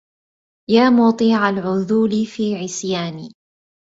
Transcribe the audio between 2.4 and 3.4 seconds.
عصياني